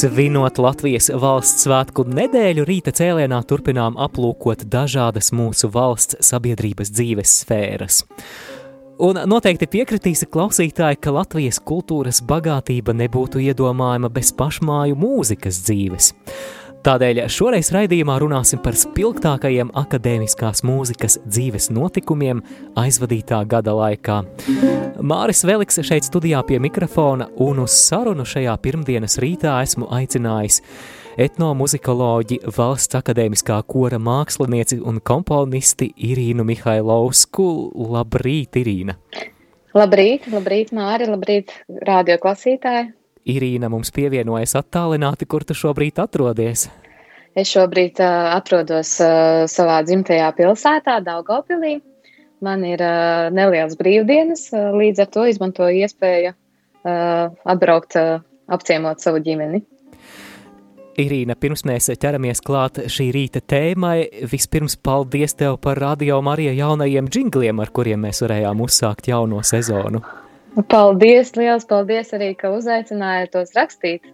[0.00, 7.98] Svinot Latvijas valsts svētku nedēļu, rīta cēlienā turpinām aplūkot dažādas mūsu valsts sabiedrības dzīves sfēras.
[9.04, 16.14] Un noteikti piekritīsi klausītāji, ka Latvijas kultūras bagātība nebūtu iedomājama bez pašmāju mūzikas dzīves.
[16.80, 22.38] Tādēļ šoreiz raidījumā runāsim par spilgtākajiem akadēmiskās mūzikas dzīves notikumiem
[22.80, 24.22] aizvadītā gada laikā.
[25.04, 30.62] Māris Veliks šeit studijā pie mikrofona un uz sarunu šajā pirmdienas rītā esmu aicinājis
[31.20, 37.50] etnomuzikoloģi, valsts akadēmiskā kora mākslinieci un komponisti Irīnu Mihailovsku.
[37.92, 38.96] Labrīt, Irīna!
[39.76, 41.52] Labrīt, labrīt, Māri, labrīt,
[41.84, 42.88] rādio klasītāji!
[43.30, 46.68] Irīna mums pievienojas attālināti, kur tu šobrīd atrodies?
[47.38, 51.76] Es šobrīd uh, atrodos uh, savā dzimtajā pilsētā, Daugopilī.
[52.42, 59.04] Man ir uh, nelielas brīvdienas, uh, līdz ar to izmantoju iespēju uh, atbraukt, uh, apciemot
[59.04, 59.62] savu ģimeni.
[61.00, 67.08] Irīna, pirms mēs ķeramies klāt šī rīta tēmai, vispirms paldies tev par radio Marija jaunajiem
[67.08, 70.02] džingliem, ar kuriem mēs varējām uzsākt jauno sezonu.
[70.50, 74.08] Paldies, liels paldies arī, ka uzaicinājāt tos rakstīt.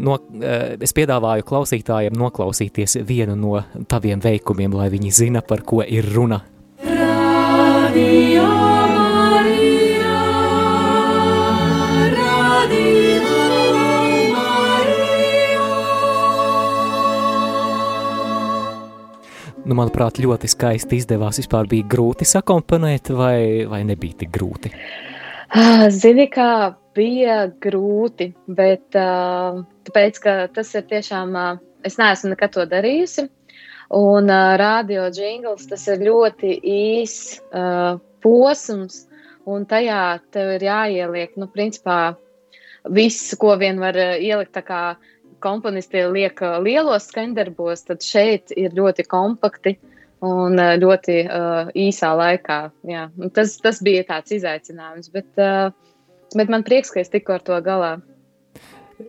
[0.00, 5.82] No, eh, es piedāvāju klausītājiem noklausīties vienu no taviem veikumiem, lai viņi zina, par ko
[5.84, 6.40] ir runa.
[6.82, 8.46] Radio
[8.96, 10.16] Marija,
[12.16, 12.88] Radio.
[19.62, 21.38] Nu, manuprāt, ļoti skaisti izdevās.
[21.38, 24.72] Vispār bija grūti sakomponēt, vai, vai nebija tik grūti?
[24.72, 25.11] Uh,
[25.92, 32.54] zini, kā bija grūti, bet uh, tāpēc, ka tas ir tiešām, uh, es neesmu nekad
[32.54, 33.26] to darījusi,
[33.92, 37.16] un radio jingles tas ir ļoti īs
[37.52, 39.06] uh, posms,
[39.44, 40.02] un tajā
[40.32, 42.14] tev ir jāieliek, nu, principā,
[42.88, 44.82] viss, ko vien var uh, ielikt, tā kā
[45.42, 49.91] komponisti liek uh, lielos skandarbos, tad šeit ir ļoti kompakti, uh,
[50.22, 52.58] un eh, ļoti uh, īsā laikā.
[52.88, 53.06] Jā.
[53.18, 55.72] Un tas, tas bija tāds izaicinājums, bet, uh,
[56.36, 57.96] bet man prieks, ka es tiku ar to galā.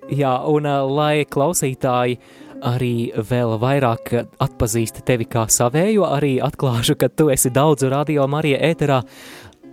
[0.09, 2.18] Jā, un uh, lai klausītāji
[2.63, 8.62] arī vēl vairāk atpazīst tevi kā savējo, arī atklāšu, ka tu esi daudzu radio Marija
[8.72, 9.02] ēterā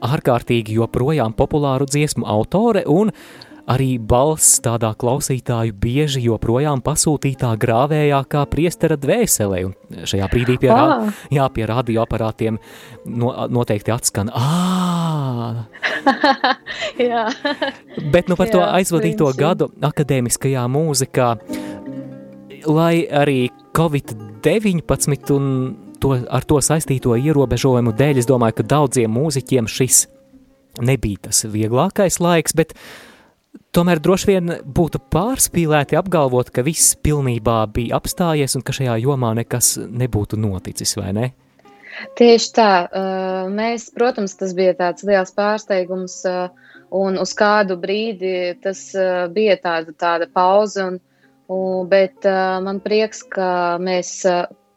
[0.00, 8.20] ārkārtīgi joprojām populāru dziesmu autore un uh, arī balss tādā klausītāju bieži joprojām pasūtītā grāvējā
[8.30, 10.78] kā priestera dvēselē, un šajā brīdī pie, oh.
[10.78, 12.58] rā, jā, pie radioaparātiem
[13.06, 15.66] no, noteikti atskan ā!
[17.10, 17.26] jā.
[18.10, 19.38] Bet nu par jā, to aizvadīto viņš.
[19.38, 21.28] gadu akadēmiskajā mūzikā,
[22.70, 23.44] lai arī
[23.76, 25.52] Covid-19 un
[26.00, 30.06] to, ar to saistīto ierobežojumu dēļ, es domāju, ka daudziem mūziķiem šis
[30.80, 33.09] nebija tas vieglākais laiks, bet uh,
[33.74, 39.30] Tomēr droši vien būtu pārspīlēti apgalvot, ka viss pilnībā bija apstājies un ka šajā jomā
[39.38, 41.28] nekas nebūtu noticis, vai ne?
[42.18, 42.70] Tieši tā.
[43.54, 46.20] Mēs, protams, tas bija tāds liels pārsteigums,
[46.94, 48.84] un uz kādu brīdi tas
[49.34, 50.98] bija tāda, tāda pauze, un,
[51.50, 52.26] un, bet
[52.66, 54.22] man prieks, ka mēs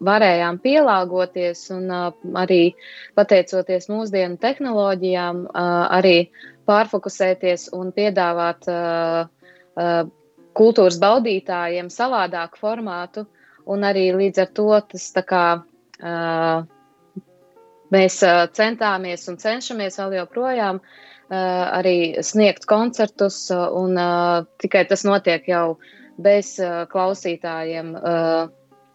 [0.04, 1.90] varējām pielāgoties un
[2.38, 2.74] arī
[3.18, 6.18] pateicoties mūsdienu tehnoloģijām, arī
[6.70, 9.26] pārfokusēties un piedāvāt uh,
[9.78, 10.04] uh,
[10.58, 13.26] kultūras baudītājiem savādāku formātu,
[13.70, 16.66] un arī līdz ar to tas tā kā uh,
[17.94, 21.38] mēs uh, centāmies un cenšamies vēl joprojām uh,
[21.80, 25.78] arī sniegt koncertus, uh, un uh, tikai tas notiek jau
[26.22, 27.96] bez uh, klausītājiem.
[27.98, 28.52] Uh,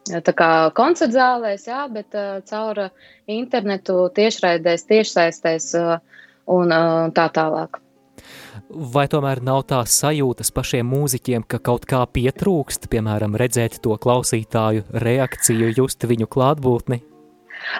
[0.08, 2.14] Tā kā koncerta zālēs, jā, bet
[2.48, 2.78] caur
[3.28, 5.66] internetu, tiešraidēs, tiešsaistēs
[6.48, 6.72] un
[7.14, 7.80] tā tālāk.
[8.68, 14.84] Vai tomēr nav tās sajūtas pašiem mūziķiem, ka kaut kā pietrūkst, piemēram, redzēt to klausītāju
[15.04, 17.00] reakciju, just viņu klātbūtni?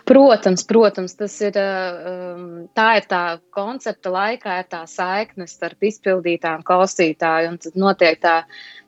[0.09, 3.23] Protams, protams, tas ir tā, ir tā
[3.55, 8.37] koncepta laikā, ir tā saikne starp izpildītām klausītāju, un tad notiek tā,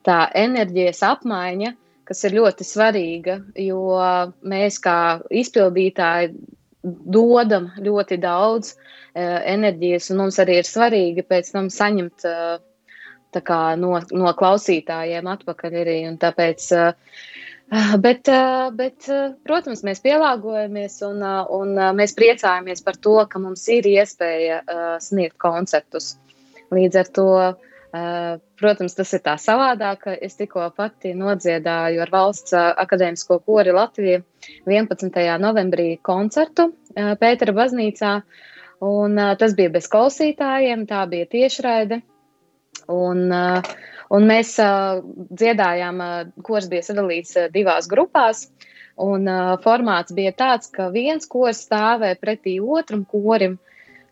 [0.06, 1.74] tā enerģijas apmaiņa,
[2.10, 3.84] kas ir ļoti svarīga, jo
[4.42, 4.98] mēs kā
[5.30, 6.32] izpildītāji
[6.82, 12.58] dodam ļoti daudz uh, enerģijas, un mums arī ir svarīgi pēc tam saņemt uh,
[13.46, 16.00] kā, no, no klausītājiem atpakaļ arī.
[16.20, 17.14] Tāpēc, uh,
[18.02, 18.26] Bet,
[18.74, 19.04] bet,
[19.46, 21.20] protams, mēs pielāgojamies un,
[21.54, 24.56] un mēs priecājamies par to, ka mums ir iespēja
[24.98, 26.16] sniegt koncertus.
[26.74, 30.06] Līdz ar to Uh, protams, tas ir tā savādāk.
[30.22, 34.22] Es tikko pati nodziedāju ar valsts uh, akadēmisko kori Latviju
[34.68, 35.10] 11.
[35.42, 38.14] novembrī koncertu uh, Pētera baznīcā,
[38.86, 42.00] un tas bija bez klausītājiem, tā bija tiešraide.
[42.90, 45.98] Un, un mēs dziedājām,
[46.46, 48.46] kurs bija sadalīts divās grupās,
[48.98, 49.28] un
[49.62, 53.58] formāts bija tāds, ka viens kurs stāvēja pretī otram korim,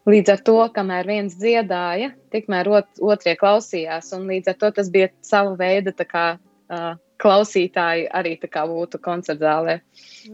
[0.08, 4.88] Līdz ar to, kamēr viens dziedāja, tikmēr ot, otrie klausījās, un līdz ar to tas
[4.93, 6.26] bija sava veida kā,
[6.72, 9.81] uh, klausītāji arī tā kā būtu koncertzālē.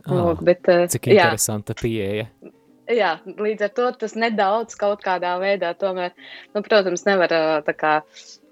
[0.04, 1.80] Oh, Lūk, bet, uh, cik interesanta jā.
[1.82, 2.28] pieeja.
[2.94, 6.12] Jā, līdz ar to tas nedaudz kaut kādā veidā tomēr,
[6.52, 7.32] nu, protams, nevar
[7.72, 7.94] kā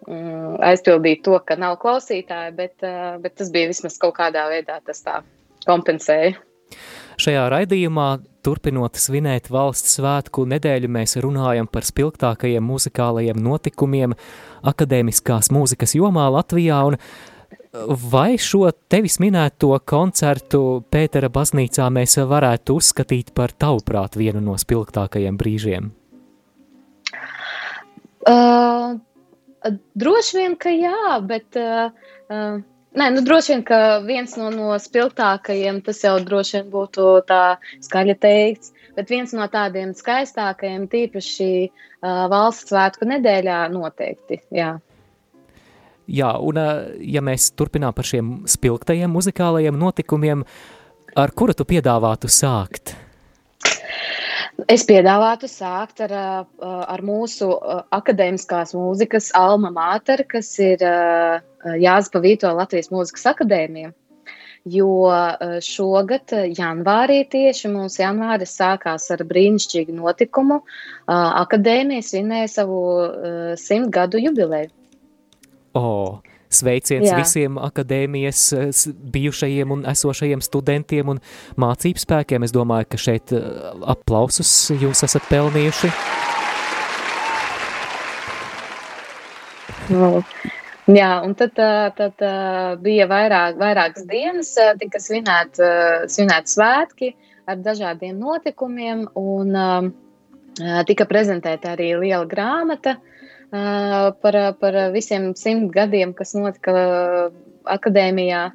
[0.08, 4.80] mm, aizpildīt to, ka nav klausītāji, bet, uh, bet tas bija vismaz kaut kādā veidā
[4.88, 5.20] tas tā
[5.68, 6.34] kompensēja.
[7.22, 8.06] Šajā raidījumā,
[8.42, 14.16] turpinot svinēt valsts svētku nedēļu, mēs runājam par spilgtākajiem muzikālajiem notikumiem
[14.66, 16.80] akadēmiskās mūzikas jomā Latvijā,
[18.12, 25.38] vai šo tevis minēto koncertu Pētera baznīcā mēs varētu uzskatīt par tavuprāt vienu no spilgtākajiem
[25.38, 25.92] brīžiem?
[28.26, 28.98] Uh,
[29.94, 31.94] droši vien, ka jā, bet uh,
[32.26, 32.60] uh,
[32.92, 37.56] Nē, nu droši vien, ka viens no, no spilgtākajiem, tas jau droši vien būtu tā
[37.80, 44.42] skaļi teikts, bet viens no tādiem skaistākajiem, tīpaši uh, valsts svētku nedēļā, noteikti.
[44.52, 44.74] Jā.
[46.12, 46.60] Jā, un
[47.00, 50.44] ja mēs turpinām par šiem spilgtajiem muzikālajiem notikumiem,
[51.16, 52.92] ar kuru tu piedāvātu sākt?
[54.70, 56.12] Es piedāvātu sākt ar,
[56.62, 57.48] ar mūsu
[57.92, 63.92] akadēmiskās mūzikas alma mater, kas ir Jānis Pavīto Latvijas Mūzikas akadēmija.
[64.72, 64.90] Jo
[65.66, 70.60] šogad, janvārī, tieši mums janvāri sākās ar brīnišķīgu notikumu.
[71.10, 72.82] Akadēmija svinēja savu
[73.58, 74.70] simt gadu jubileju.
[75.74, 76.20] Oh,
[76.52, 77.18] Sveiciens Jā.
[77.18, 78.42] visiem akadēmijas
[79.14, 81.20] bijušajiem un esošajiem studentiem un
[81.60, 82.44] mācību spēkiem.
[82.46, 83.46] Es domāju, ka šeit eh,
[83.94, 85.92] aplausus jūs esat pelnījuši.
[90.92, 95.60] Jā, un tad, eh, tad eh, bija vairāk, vairākas dienas, tika svinēt,
[96.12, 97.14] svinēt svētki
[97.48, 99.56] ar dažādiem notikumiem, un
[100.86, 102.98] tika prezentēta arī liela grāmata–
[103.52, 107.30] par, par visiem simt gadiem, kas notika
[107.68, 108.50] akadēmijā.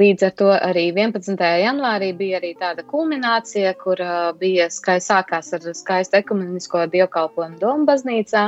[0.00, 1.34] Līdz ar to arī 11.
[1.60, 3.98] janvārī bija arī tāda kulminācija, kur
[4.38, 8.44] bija skaists, sākās ar skaistu ekumenisko dievkalpojumu Doma baznīcā,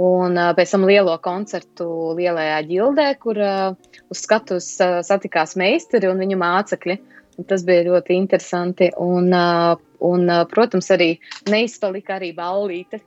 [0.00, 4.70] un pēc tam lielo koncertu lielajā ģildē, kur uz skatuves
[5.08, 7.00] satikās meistari un viņu mācekļi.
[7.48, 8.90] Tas bija ļoti interesanti.
[9.00, 11.14] Un, un, protams, arī
[11.48, 13.00] neizpalika arī ballīte,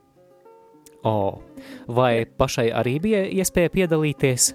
[1.04, 1.40] Oh.
[1.88, 4.54] Vai pašai arī bija iespēja piedalīties?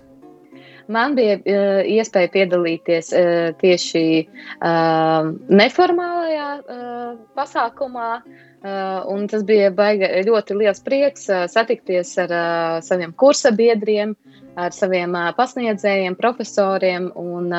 [0.89, 9.71] Man bija uh, iespēja piedalīties uh, tieši uh, neformālajā uh, pasākumā, uh, un tas bija
[9.71, 14.17] baiga, ļoti liels prieks uh, satikties ar uh, saviem kursabiedriem,
[14.59, 17.53] ar saviem pasniedzējiem, profesoriem un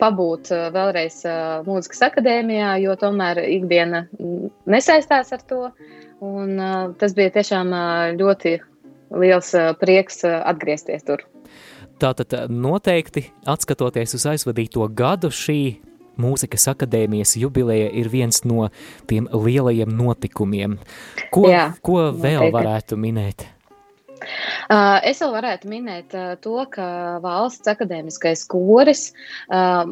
[0.00, 1.18] pabūt vēlreiz
[1.66, 4.06] mūzikas akadēmijā, jo tomēr ikdiena
[4.64, 5.66] nesaistās ar to.
[6.24, 6.56] Un,
[6.96, 7.74] tas bija tiešām
[8.16, 8.54] ļoti
[9.20, 11.26] liels prieks atgriezties tur.
[12.00, 15.60] Tātad noteikti, atskatoties uz aizvadīto gadu, šī
[16.20, 18.68] mūzikas akadēmijas jubileja ir viens no
[19.10, 20.78] tiem lielajiem notikumiem.
[21.34, 22.56] Ko, Jā, ko vēl noteikti.
[22.58, 23.48] varētu minēt?
[24.18, 29.12] Uh, es vēl varētu minēt uh, to, ka valsts akadēmiskais koris
[29.46, 29.86] uh,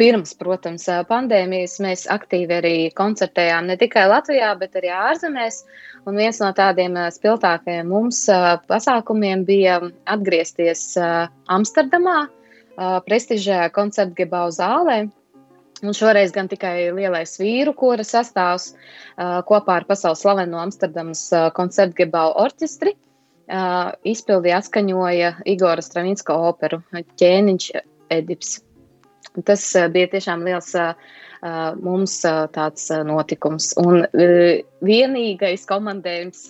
[0.00, 5.60] Pirms, protams, pandēmijas mēs aktīvi arī koncertējām ne tikai Latvijā, bet arī ārzemēs.
[6.08, 8.24] Un viens no tādiem spilgtākajiem mums
[8.72, 9.76] pasākumiem bija
[10.10, 10.96] atgriezties
[11.52, 12.24] Amsterdamā,
[13.06, 15.04] prestižajā koncertgebau zālē.
[15.82, 18.68] Un šoreiz gan tikai lielais vīru kora sastāvs
[19.48, 21.24] kopā ar pasaules slaveno Amsterdamas
[21.56, 22.92] koncertgebau orķestri
[24.06, 27.66] izpildīja atskaņoja Igora Stravinska operu ķēniņš
[28.14, 28.60] Edips.
[29.48, 30.70] Tas bija tiešām liels
[31.82, 32.14] mums
[32.54, 34.04] tāds notikums un
[34.86, 36.46] vienīgais komandējums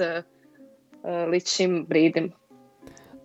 [1.32, 2.28] līdz šim brīdim.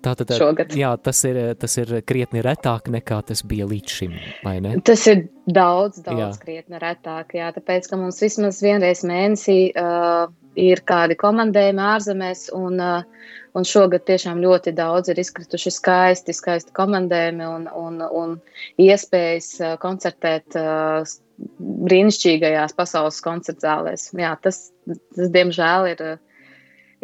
[0.05, 0.73] Tātad, šogad.
[0.77, 4.13] Jā, tas ir, tas ir krietni retāk nekā tas bija līdz šim,
[4.45, 4.75] vai ne?
[4.85, 6.29] Tas ir daudz, daudz Jā.
[6.41, 10.27] krietni retāk, jā, tāpēc, ka mums vismaz vienreiz mēnesī uh,
[10.59, 16.75] ir kādi komandējumi ārzemēs, un, uh, un šogad tiešām ļoti daudz ir izkrituši skaisti, skaisti
[16.77, 18.37] komandējumi un, un, un
[18.81, 21.17] iespējas uh, koncertēt uh,
[21.89, 24.11] brīnišķīgajās pasaules koncertzālēs.
[24.17, 26.03] Jā, tas, tas diemžēl ir,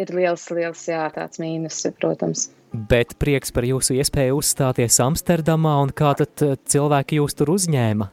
[0.01, 2.51] ir liels, liels, jā, tāds mīnus, protams.
[2.73, 8.09] Bet prieks par jūsu iespēju uzstāties Amsterdamā, un kā tad eh, cilvēki jūs tur uzņēma?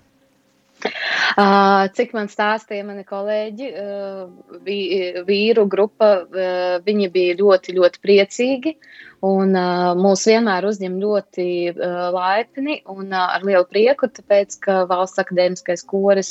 [0.81, 8.03] Uh, cik man stāstīja mani kolēģi, uh, vī- vīru grupa, uh, viņi bija ļoti, ļoti
[8.05, 8.75] priecīgi
[9.25, 9.53] un
[10.01, 11.45] mūs vienmēr uzņem ļoti
[12.15, 16.31] laipni un ar lielu prieku, tāpēc, ka valsts akadēmiskais koris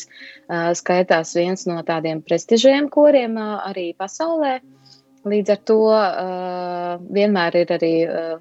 [0.80, 4.56] skaitās viens no tādiem prestižiem koriem arī pasaulē.
[5.28, 8.38] Līdz ar to uh, vienmēr ir arī uh,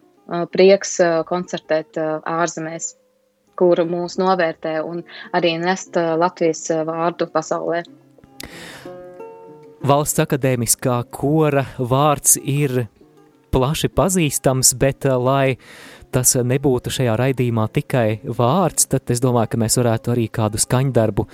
[0.52, 2.92] prieks uh, koncertēt uh, ārzemēs
[3.58, 5.02] kuru mūs novērtē un
[5.34, 7.82] arī nest uh, Latvijas vārdu pasaulē.
[9.88, 12.84] Valsts akadēmiskā kora vārds ir
[13.50, 15.56] plaši pazīstams, bet lai
[16.14, 21.26] tas nebūtu šajā raidījumā tikai vārds, tad es domāju, ka mēs varētu arī kādu skaņdarbu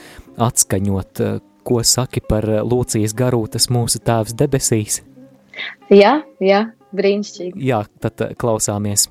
[0.49, 1.25] atskaņot,
[1.65, 5.03] ko saki par Lūcijas garūtas mūsu tēvs debesīs.
[5.92, 6.61] Jā, jā,
[6.96, 7.61] brīnišķīgi.
[7.68, 9.08] Jā, tad uh, klausāmies.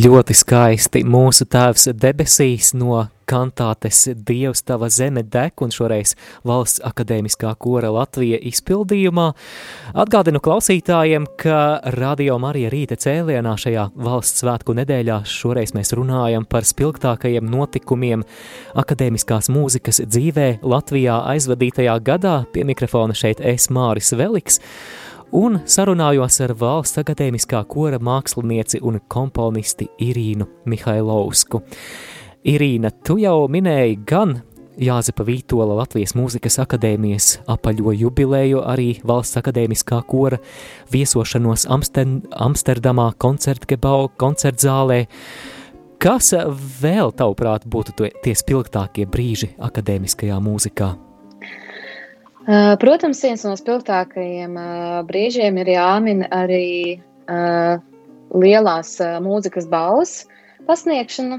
[0.00, 6.14] Ļoti skaisti mūsu tēvs debesīs no kantātes Dievs tava zeme dek un šoreiz
[6.46, 9.26] valsts akadēmiskā kora Latvija izpildījumā.
[10.00, 11.58] Atgādinu klausītājiem, ka
[11.98, 18.24] Radio Marija rīta cēlienā šajā valsts svētku nedēļā šoreiz mēs runājam par spilgtākajiem notikumiem
[18.80, 22.38] akadēmiskās mūzikas dzīvē Latvijā aizvadītajā gadā.
[22.54, 24.62] Pie mikrofona šeit es Māris Veliks
[25.36, 31.62] un sarunājos ar valsts akadēmiskā kora mākslinieci un komponisti Irīnu Mihailovsku.
[32.50, 34.38] Irīna, tu jau minēji gan
[34.80, 40.40] Jāzepa Vītola Latvijas Mūzikas akadēmijas apaļo jubilēju, arī valsts akadēmiskā kora
[40.92, 45.04] viesošanos Amster Amsterdamā koncertgebau koncertzālē.
[46.00, 46.32] Kas
[46.80, 50.94] vēl, tavuprāt, būtu tie spilgtākie brīži akadēmiskajā mūzikā?
[52.50, 57.76] Uh, protams, viens no spilgtākajiem uh, brīžiem ir jāmin arī uh,
[58.34, 60.14] lielās mūzikas balvas
[60.66, 61.38] pasniegšana.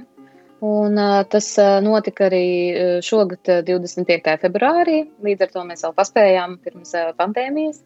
[0.62, 0.96] Un,
[1.34, 1.48] tas
[1.82, 4.36] notika arī šogad, 25.
[4.44, 5.00] februārī.
[5.26, 7.80] Līdz ar to mēs vēl paspējām pirms pandēmijas.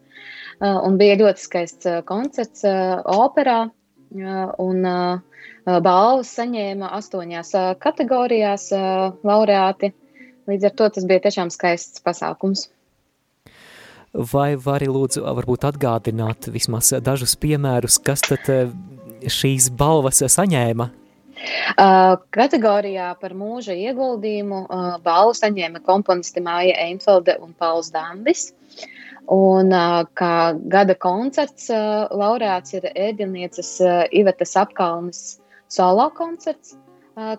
[0.60, 3.56] Un bija ļoti skaists koncerts operā.
[4.66, 4.84] Un
[5.88, 8.68] balvas saņēma astoņās kategorijās
[9.24, 9.94] laureāti.
[10.52, 12.68] Līdz ar to tas bija tiešām skaists pasākums.
[14.16, 18.70] Vai vari lūdzu varbūt atgādināt vismaz dažus piemērus, kas tad eh,
[19.28, 20.88] šīs balvas saņēma?
[22.32, 24.60] Kategorijā par mūža ieguldījumu
[25.04, 28.52] balvu saņēma komponisti Māja Einfelde un Pauls Dambis.
[29.28, 29.74] Un
[30.16, 30.32] kā
[30.72, 36.76] gada koncerts laureāts ir ēdienieces uh, Ivetas apkalnes solo koncerts,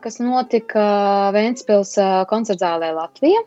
[0.03, 0.84] kas notika
[1.31, 1.96] Ventspils
[2.27, 3.46] koncertzālē Latvijā.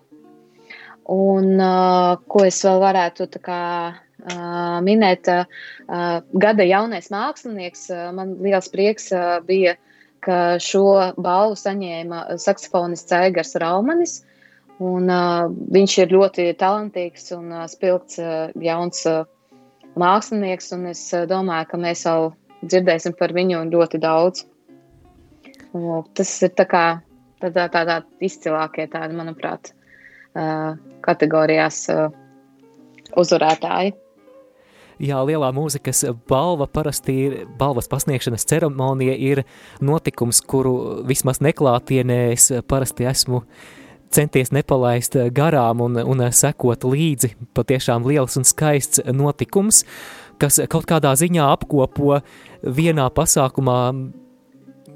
[1.10, 3.62] Un uh, ko es vēl varētu kā,
[3.96, 9.76] uh, minēt, uh, gada jaunais mākslinieks, uh, man liels prieks uh, bija,
[10.20, 14.20] ka šo balvu saņēma saksofonists Aigars Raumanis.
[14.80, 19.24] Un, uh, viņš ir ļoti talantīgs un uh, spilgts uh, jauns uh,
[20.00, 22.30] mākslinieks, un es uh, domāju, ka mēs vēl
[22.62, 24.46] dzirdēsim par viņu ļoti daudz.
[25.76, 26.84] Un, tas ir tā kā
[27.42, 29.72] tādā, tādā izcilākie tādi, manuprāt,
[31.04, 31.84] kategorijās
[33.16, 33.96] uzvarētāji.
[35.00, 39.42] Jā, lielā mūzikas balva parasti ir balvas pasniegšanas ceremonija, ir
[39.80, 40.74] notikums, kuru
[41.08, 43.40] vismaz neklātienē es parasti esmu
[44.12, 47.32] centies nepalaist garām un, un sekot līdzi.
[47.56, 49.86] Patiešām liels un skaists notikums,
[50.42, 52.18] kas kaut kādā ziņā apkopo
[52.60, 53.80] vienā pasākumā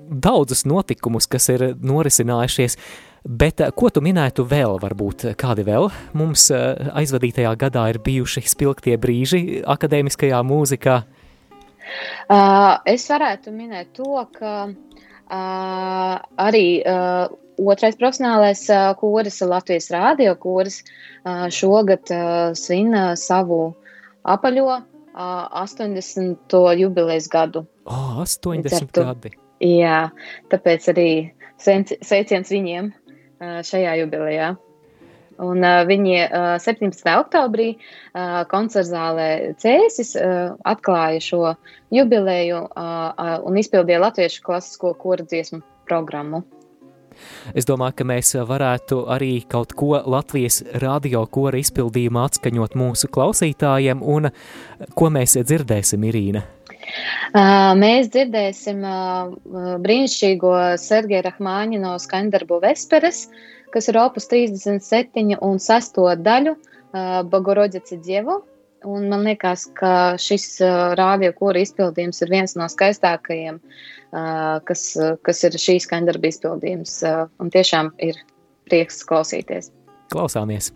[0.08, 2.78] daudzus notikumus, kas ir norisinājušies.
[3.24, 5.88] Bet eh, ko tu minētu vēl, varbūt kādi vēl
[6.18, 10.98] mums eh, aizvadītajā gadā ir bijuši spilgtie brīži akadēmiskajā mūzikā?
[12.32, 17.28] Uh, es varētu minēt to, ka uh, arī uh,
[17.60, 23.74] otrais profesionālais uh, koris, Latvijas rādio koris, uh, šogad uh, svin uh, savu
[24.24, 24.82] apaļo uh,
[25.60, 26.56] 80.
[26.80, 27.66] jubilejas gadu.
[27.84, 29.36] Oh, 80 gadi!
[29.64, 30.10] Jā,
[30.52, 31.08] tāpēc arī
[31.56, 32.92] sveiciens viņiem
[33.64, 34.54] šajā jubilejā.
[35.42, 37.08] Un uh, viņi uh, 17.
[37.18, 41.54] oktobrī uh, koncertzālē Cēsis uh, atklāja šo
[41.94, 46.44] jubileju uh, uh, un izpildīja latviešu klasisko kora dziesmu programmu.
[47.54, 54.02] Es domāju, ka mēs varētu arī kaut ko Latvijas radio kora izpildījumā atskaņot mūsu klausītājiem,
[54.02, 54.32] un
[54.98, 56.42] ko mēs dzirdēsim, Irīna?
[57.80, 58.84] Mēs dzirdēsim
[59.84, 63.26] brīnišķīgo Sergeja Rahmāņino skaņdarbu Vesperes,
[63.74, 66.56] kas ir opus 37 un 6 daļu
[67.30, 68.42] Bogorodici Dievu.
[68.84, 70.58] Un man liekas, ka šis
[71.00, 73.62] rādio kora izpildījums ir viens no skaistākajiem,
[74.68, 74.84] kas,
[75.24, 77.00] kas ir šī skaņdarba izpildījums.
[77.40, 78.20] Un tiešām ir
[78.68, 79.72] prieks klausīties.
[80.12, 80.74] Klausāmies!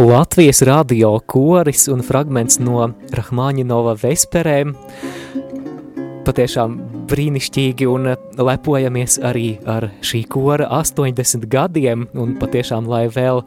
[0.00, 4.70] Latvijas radio koris un fragments no Rahmaņinova vesperēm.
[6.24, 6.76] Patiešām
[7.10, 8.08] brīnišķīgi un
[8.40, 13.42] lepojamies arī ar šī kora 80 gadiem un patiešām, lai vēl,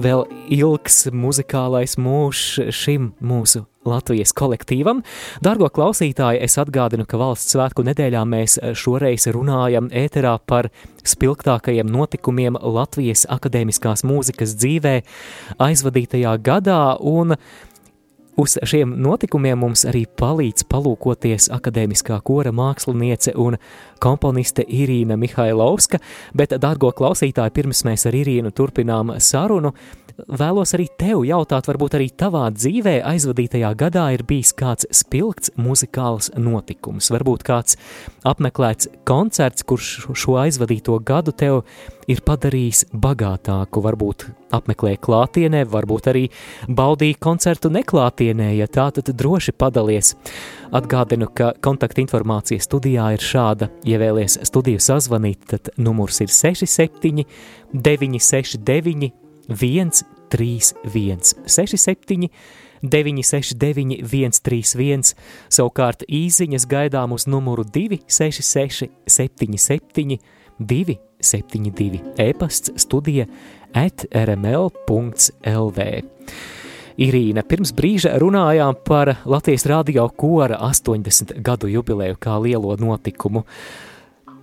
[0.00, 0.24] vēl
[0.56, 5.02] ilgs muzikālais mūžs šim mūsu Latvijas kolektīvam.
[5.42, 10.70] Dargo klausītāji, es atgādinu, ka valsts svētku nedēļā mēs šoreiz runājam ēterā par
[11.02, 14.96] spilgtākajiem notikumiem Latvijas akadēmiskās mūzikas dzīvē
[15.66, 17.36] aizvadītajā gadā un
[18.36, 23.58] Uz šiem notikumiem mums arī palīdz palūkoties akadēmiskā kora māksliniece un
[24.00, 26.00] komponiste Irīna Mihailovska,
[26.32, 29.74] bet, dārgo klausītāji, pirms mēs ar Irīnu turpinām sarunu,
[30.28, 36.32] vēlos arī tev jautāt, varbūt arī tavā dzīvē aizvadītajā gadā ir bijis kāds spilgts muzikāls
[36.36, 37.78] notikums, varbūt kāds
[38.28, 41.62] apmeklēts koncerts, kurš šo aizvadīto gadu tev
[42.10, 46.26] ir padarījis bagātāku, varbūt apmeklēja klātienē, varbūt arī
[46.68, 50.14] baudīja koncertu neklātienē, ja tā tad droši padalies.
[50.72, 57.26] Atgādinu, ka kontakta informācija studijā ir šāda, ja vēlies studiju sazvanīt, tad numurs ir 67
[57.72, 62.30] 969 131, 67,
[62.82, 65.14] 969, 131,
[65.52, 70.18] savukārt īsiņas gaidām uz numuru 266, 77,
[70.58, 73.28] 272, e-pasts studija
[73.74, 75.86] at rml.lv.
[77.00, 83.46] Irīna, pirms brīža runājām par Latvijas radio kora 80 gadu jubileju kā lielo notikumu.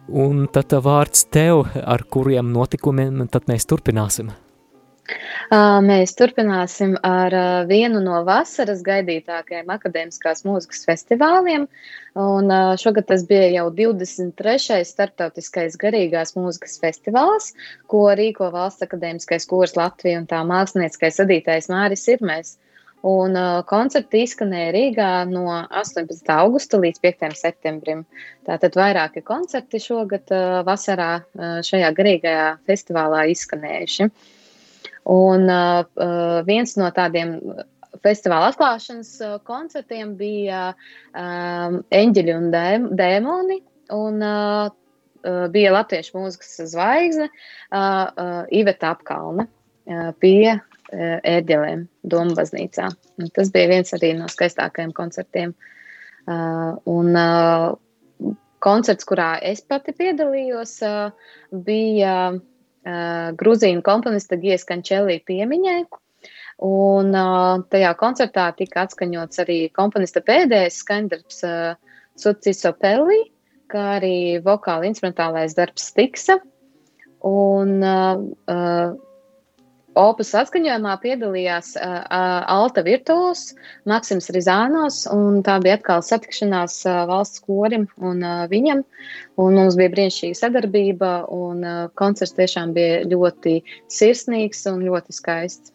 [0.10, 4.32] Un tad vārds tev, ar kuriem notikumiem tad mēs turpināsim.
[5.86, 7.34] Mēs turpināsim ar
[7.70, 11.66] vienu no vasaras gaidītākajiem akadēmiskās mūzikas festivāliem.
[12.20, 14.84] Un šogad tas bija jau 23.
[14.86, 17.54] starptautiskais garīgās mūzikas festivāls,
[17.90, 22.58] ko rīko Valsts akadēmiskais kurs Latvija un tā mākslinieckais vadītājs Māris Irmēs.
[23.10, 26.26] Un uh, koncerti izskanēja Rīgā no 18.
[26.36, 27.30] augusta līdz 5.
[27.40, 28.02] septembrim.
[28.48, 34.10] Tātad vairāki koncerti šogad uh, vasarā uh, šajā garīgajā festivālā izskanējuši.
[34.10, 34.39] Uh,
[35.10, 37.38] Un uh, viens no tādiem
[38.04, 42.52] festivāla atklāšanas koncertiem bija um, Eņģeļi un
[43.00, 43.62] Dēmoni.
[43.96, 44.70] Un, uh,
[45.52, 50.62] bija latviešu mūzikas zvaigzne uh, uh, Iveta Apkalne uh, pie uh,
[50.94, 52.90] ērģelēm Doma baznīcā.
[53.20, 55.56] Un tas bija viens arī no skaistākajiem koncertiem.
[56.30, 61.36] Uh, un, uh, koncerts, kurā es pati piedalījos, uh,
[61.66, 62.40] bija uh,
[62.84, 65.82] Gruzīnu komponista Gijas Kančelī piemiņai.
[66.66, 73.22] Un uh, tajā koncertā tika atskaņots arī komponista pēdējais skaņdarbs uh, Suciso Pelli,
[73.72, 76.40] kā arī vokāla instrumentālais darbs Stiksa.
[77.24, 78.20] Un uh,
[78.52, 78.92] uh,
[79.98, 82.04] Opus atskaņojumā piedalījās uh,
[82.54, 83.56] Alta Virtuos,
[83.90, 88.84] Maksims Rizānos, un tā bija atkal satikšanās uh, valsts korim un uh, viņam.
[89.42, 93.56] Un mums bija brīnišķīga sadarbība, un uh, koncerts tiešām bija ļoti
[93.90, 95.74] sirsnīgs un ļoti skaists.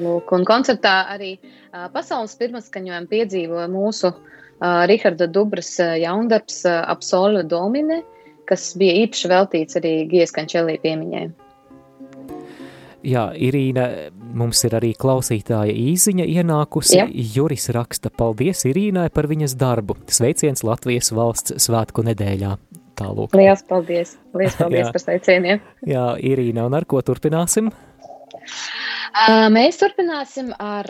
[0.00, 6.80] Lūk, un koncertā arī uh, pasaules pirmatskaņojumu piedzīvoja mūsu uh, Riharda Dubras uh, jaundarbs uh,
[6.88, 8.00] Absolve Domine,
[8.48, 11.28] kas bija īpaši veltīts arī Gieskančelī piemiņai.
[13.06, 13.86] Jā, Irīna,
[14.36, 16.98] mums ir arī klausītāja īziņa ienākusi.
[16.98, 17.06] Jā.
[17.08, 19.96] Juris raksta, paldies Irīnai par viņas darbu.
[20.12, 22.56] Sveiciens Latvijas valsts svētku nedēļā.
[23.00, 23.32] Tālūk.
[23.38, 25.62] Lielas paldies, Lielas paldies par sveicieniem.
[25.88, 27.70] Jā, Irīna, un ar ko turpināsim?
[29.54, 30.86] Mēs turpināsim ar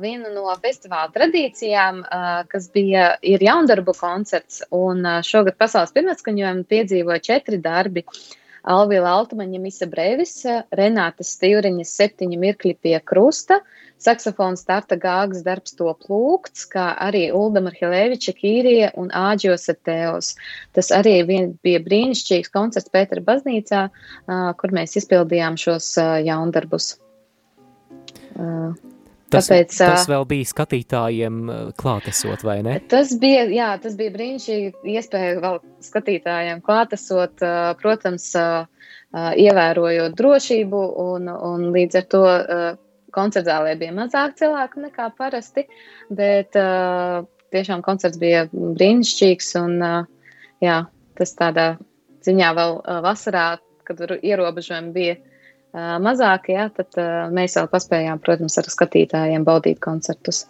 [0.00, 2.00] vienu no festivāla tradīcijām,
[2.48, 8.06] kas bija ir jaundarbu koncerts, un šogad pasaules pirmatskaņojumu piedzīvoja četri darbi.
[8.08, 8.32] Uh,
[8.64, 13.58] Alvila Altmaņa Misa Brevisa, Renāta Stīvriņas septiņi mirkļi pie krusta,
[14.00, 20.32] saksofons Tarta Gāgas darbs to plūkts, kā arī Ulda Marhilēviča Kīrija un Āģos Teos.
[20.72, 23.84] Tas arī vien, bija brīnišķīgs koncerts Pētera baznīcā,
[24.60, 25.92] kur mēs izpildījām šos
[26.24, 26.94] jaundarbus.
[29.34, 31.40] Tas, Tāpēc, tas vēl bija skatītājiem
[31.80, 32.78] klātesot, vai ne?
[32.92, 37.42] Tas bija, jā, tas bija brīnišķīgi iespēja vēl skatītājiem klātesot,
[37.82, 38.30] protams,
[39.14, 42.24] ievērojot drošību, un, un līdz ar to
[43.14, 45.66] koncertzālē bija mazāk cilvēku nekā parasti,
[46.10, 46.56] bet
[47.54, 49.76] tiešām koncerts bija brīnišķīgs, un
[50.64, 50.80] jā,
[51.18, 51.68] tas tādā
[52.26, 53.46] ziņā vēl vasarā,
[53.84, 55.16] kad ierobežojumi bija
[55.74, 56.96] mazāki, ja, tad
[57.34, 60.44] mēs vēl paspējām, protams, ar skatītājiem baudīt koncertus.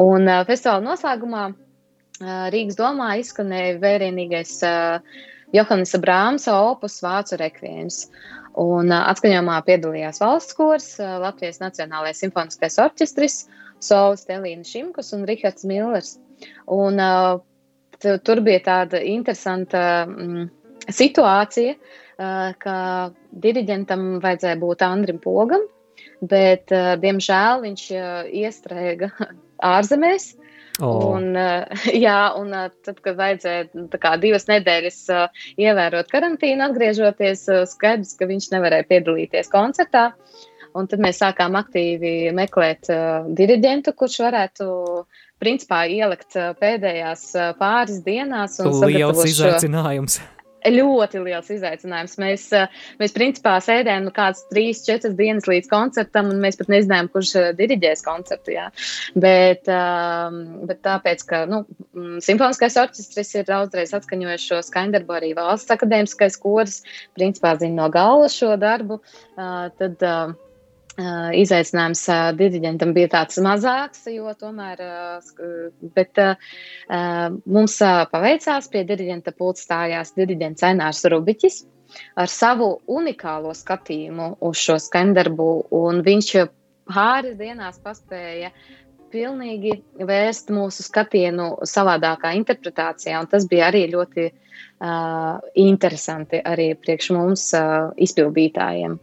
[0.00, 1.44] Un festivāla noslēgumā
[2.52, 4.58] Rīgas domā izskanēja vērienīgais
[5.56, 8.04] Johannesa Brāmsa opus vācu rekviems.
[8.60, 13.44] Un atskaņojumā piedalījās valsts kurs, Latvijas Nacionālais simfoniskais orķestris,
[13.80, 16.18] Solis Telīna Šimkus un Rihards Millers.
[16.70, 17.00] Un,
[18.00, 20.50] tur bija tāda interesanta mm,
[20.92, 21.76] situācija,
[22.60, 22.76] ka
[23.44, 25.64] diriģentam vajadzēja būt Andrim Pogam,
[26.20, 27.86] bet, diemžēl, viņš
[28.42, 29.10] iestrēga
[29.74, 30.34] ārzemēs.
[30.80, 31.16] Oh.
[31.16, 31.34] Un,
[32.06, 32.54] jā, un
[32.84, 35.00] tad, kad vajadzēja nu, kā, divas nedēļas
[35.60, 40.10] ievērot karantīnu, atgriežoties, skaidrs, ka viņš nevarēja piedalīties koncertā.
[40.76, 44.66] Un tad mēs sākām aktīvi meklēt uh, diriģentu, kurš varētu
[45.42, 47.24] principā ielikt pēdējās
[47.58, 48.60] pāris dienās.
[48.62, 50.20] Liels izaicinājums.
[50.20, 52.16] Šo ļoti liels izaicinājums.
[52.20, 52.68] Mēs, eh,
[53.00, 57.34] mēs principā sēdējām nu, kādas trīs, četras dienas līdz koncertam, un mēs pat nezinājām, kurš
[57.36, 58.54] eh, diriģēs koncertu.
[58.54, 58.68] Jā.
[59.14, 65.32] Bet, um, bet tāpēc, ka nu, mm, simfoniskais orķestris ir daudzreiz atskaņojis šo Skandarbu arī
[65.38, 66.82] valsts akadēmiskais koris,
[67.16, 69.00] principā zina no galvas šo darbu,
[69.36, 70.08] uh, tad.
[70.98, 72.02] Izaicinājums
[72.36, 74.80] diriģentam bija tāds mazāks, jo tomēr,
[75.94, 76.18] bet
[77.46, 77.76] mums
[78.10, 81.62] paveicās pie diriģenta pults stājās diriģents Ainārs Rubiķis
[82.18, 86.34] ar savu unikālo skatījumu uz šo skandarbu, un viņš
[86.90, 88.50] pāris dienās paspēja
[89.10, 94.49] pilnīgi vērst mūsu skatienu savādākā interpretācijā, un tas bija arī ļoti uh,
[94.80, 98.96] interesanti arī priekš mums uh, izpildītājiem.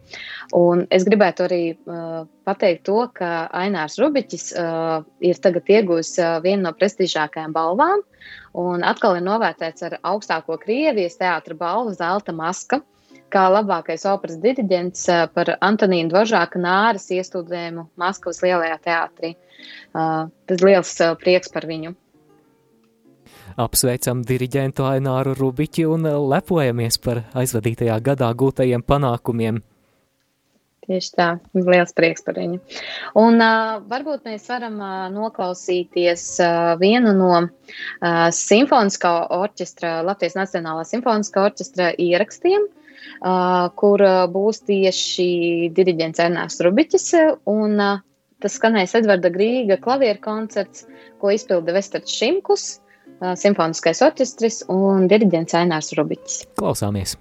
[0.58, 6.40] Un es gribētu arī uh, pateikt to, ka Ainārs Rubiķis uh, ir tagad iegūs uh,
[6.42, 8.02] vienu no prestižākajām balvām,
[8.58, 12.82] un atkal ir novērtēts ar augstāko Krievijas teātra balvu Zelta maska
[13.28, 19.34] kā labākais operas diriģents par Antonīnu Dvoržāka nāras iestudējumu Maskavas lielajā teātrī.
[19.92, 21.92] Tas liels prieks par viņu.
[23.58, 29.58] Apsveicam diriģentu Aināru Rubiķi un lepojamies par aizvadītajā gadā gūtajiem panākumiem.
[30.88, 32.60] Tieši tā, liels prieks par viņu.
[33.20, 37.50] Un uh, varbūt mēs varam uh, noklausīties uh, vienu no uh,
[38.32, 45.30] simfoniskā orķestra, Latvijas Nacionālā simfoniskā orķestra ierakstiem, uh, kur uh, būs tieši
[45.76, 47.10] diriģents Ernēsts Rubiķis
[47.52, 47.98] un uh,
[48.38, 50.84] Tas skanēs Edvarda Grīga klavieru koncerts,
[51.18, 52.78] ko izpilda Vesterts Šimkus,
[53.38, 56.42] simfoniskais orķestris un diriģents Ainārs Rubiķis.
[56.60, 57.16] Klausāmies!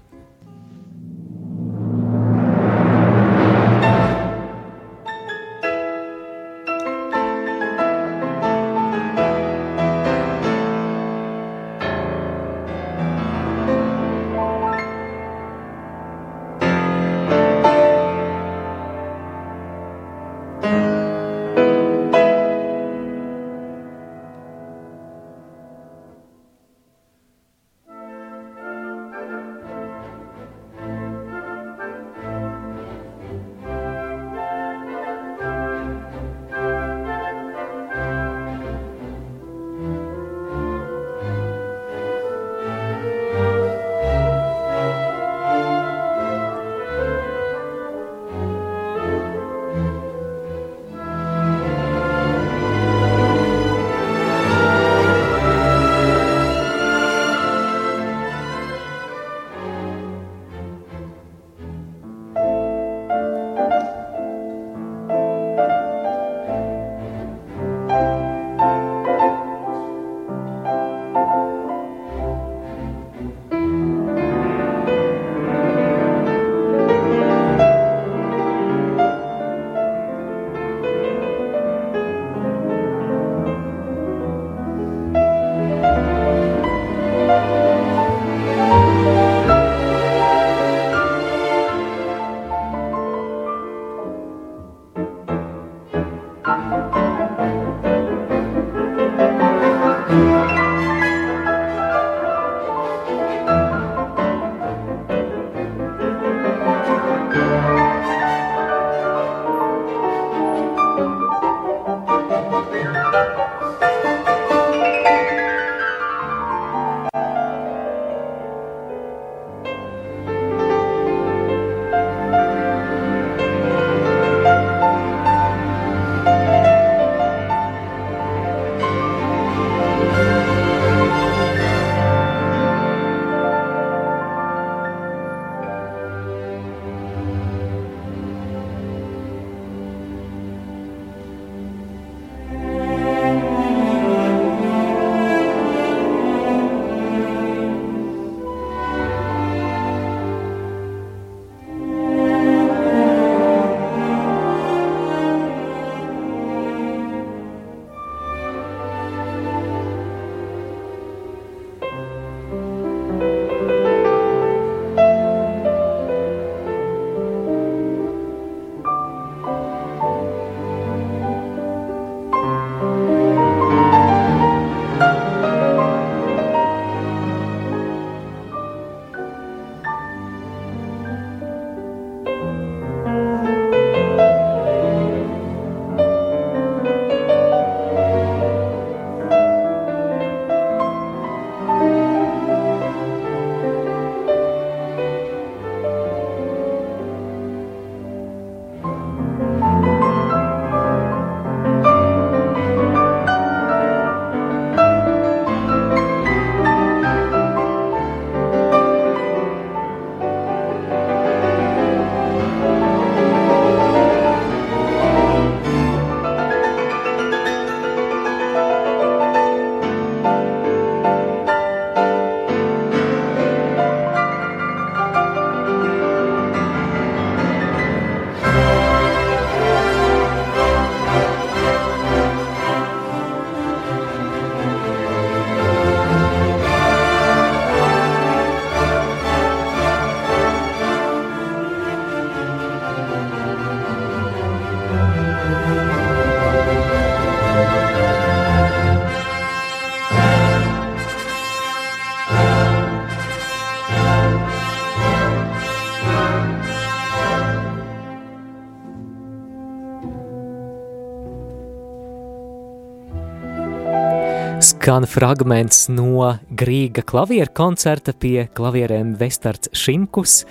[264.87, 270.45] Skan fragments no Grīga klavieru koncerta pie klavierēm Vestards Šimkus.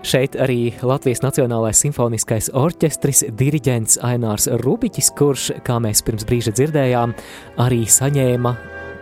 [0.00, 7.12] Šeit arī Latvijas Nacionālais simfoniskais orķestris, diriģents Ainārs Rubiķis, kurš, kā mēs pirms brīža dzirdējām,
[7.60, 8.54] arī saņēma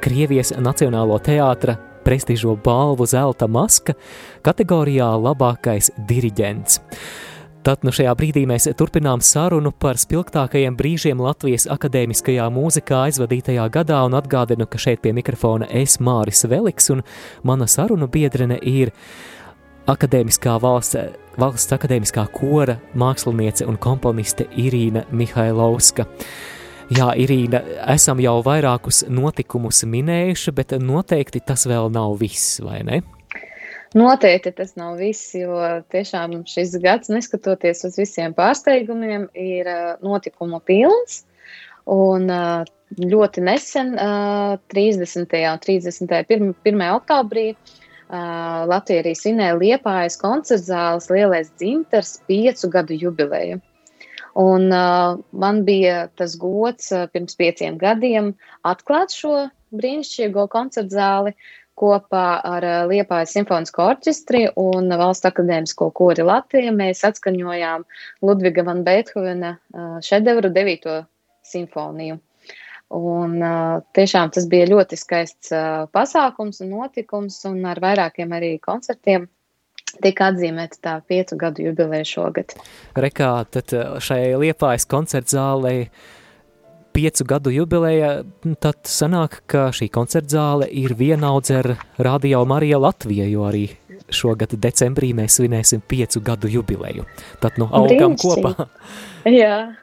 [0.02, 3.94] Krievijas Nacionālo teātra prestižo balvu Zelta maska
[4.42, 6.82] kategorijā labākais diriģents.
[7.68, 13.98] Tad nu šajā brīdī mēs turpinām sarunu par spilgtākajiem brīžiem Latvijas akadēmiskajā mūzikā aizvadītajā gadā
[14.06, 17.02] un atgādinu, ka šeit pie mikrofona es Māris Veliks un
[17.44, 18.94] mana sarunu biedrene ir
[19.84, 20.96] akadēmiskā valsts,
[21.36, 26.08] valsts akadēmiskā kora māksliniece un komponiste Irīna Mihailovska.
[26.96, 27.60] Jā, Irīna,
[27.98, 33.02] esam jau vairākus notikumus minējuši, bet noteikti tas vēl nav viss, vai ne?
[33.96, 35.56] Noteikti tas nav viss, jo
[35.92, 39.70] tiešām šis gads, neskatoties uz visiem pārsteigumiem, ir
[40.04, 41.22] notikumu pilns.
[41.88, 42.28] Un
[43.00, 45.38] ļoti nesen, 30.
[45.54, 46.52] un 31.
[46.68, 46.84] 1.
[46.98, 47.46] oktobrī,
[48.08, 53.60] Latvija arī svinēja Liepājas koncertzāles lielais dzintars piecu gadu jubileju.
[54.38, 58.30] Un uh, man bija tas gods uh, pirms pieciem gadiem
[58.68, 61.34] atklāt šo brīnišķīgo koncertzāli,
[61.78, 67.86] kopā ar eh, Liepājas simfonisko orķestri un Valsts akadēmisko kori Latviju mēs atskaņojām
[68.26, 71.02] Ludviga van Beethovena eh, šedevru devīto
[71.46, 72.18] simfoniju.
[72.88, 75.50] Un uh, tiešām tas bija ļoti skaists
[75.92, 79.26] pasākums un notikums, un ar vairākiem arī koncertiem
[80.00, 82.54] tika atzīmēta tā piecu gadu jubileja šogad.
[82.96, 83.74] Rekā, tad
[84.04, 85.90] šai Liepājas koncertzālei
[86.98, 88.24] piecu gadu jubileja,
[88.58, 91.68] tad sanāk, ka šī koncertzāle ir vienaudz ar
[92.02, 93.68] Radio Marija Latvija, jo arī
[94.10, 97.04] šogad decembrī mēs svinēsim piecu gadu jubileju.
[97.42, 98.66] Tad nu augam kopā.
[99.28, 99.76] Jā,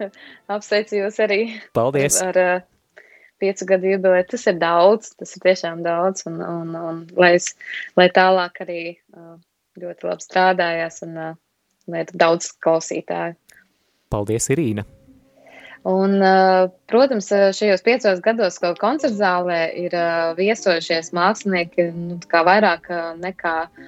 [0.51, 1.39] apsveicu jūs arī.
[1.77, 2.19] Paldies.
[2.25, 2.65] Ar, ar
[3.39, 4.27] piecu gadu jubileju.
[4.33, 7.53] Tas ir daudz, tas ir tiešām daudz, un, un, un lai, es,
[7.95, 8.81] lai tālāk arī
[9.79, 13.39] ļoti labi strādājās un lai ir daudz klausītāju.
[14.11, 14.83] Paldies, Irīna!
[15.85, 16.17] Un,
[16.89, 19.93] protams, šajos piecos gados, ko koncerta zālē ir
[20.39, 22.89] viesojušies mākslinieki nu, vairāk
[23.21, 23.85] nekā uh,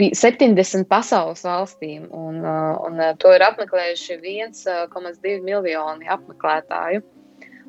[0.00, 7.02] 70 pasaules valstīm, un, un to ir apmeklējuši 1,2 miljoni apmeklētāju.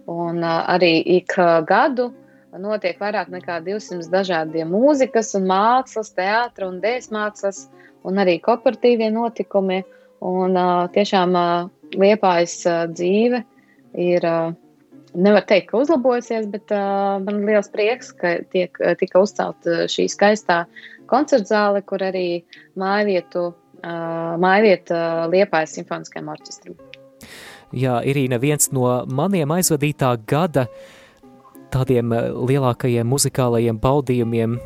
[0.09, 1.35] Un arī ik
[1.67, 2.11] gadu
[2.59, 7.61] notiek vairāk nekā 200 dažādie mūzikas, un mākslas, teātris un dēļas mākslas,
[8.03, 9.83] un arī kooperatīvie notikumi.
[10.21, 10.57] Un,
[10.93, 11.33] tiešām
[11.97, 13.41] liepājas uh, dzīve
[13.99, 14.53] ir, uh,
[15.13, 20.07] nevar teikt, ka uzlabojusies, bet uh, man ir liels prieks, ka tiek, tika uzcelta šī
[20.11, 20.63] skaistā
[21.11, 22.43] koncerta zāle, kur arī
[22.79, 26.79] mājvietu, uh, mājvieta uh, liepājas simfoniskajam orķestram.
[27.71, 30.65] Jā, Irīna, viens no maniem aizvadītā gada
[31.71, 34.57] tādiem lielākajiem muzikālajiem baudījumiem